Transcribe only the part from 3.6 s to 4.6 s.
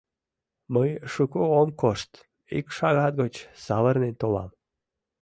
савырнен толам.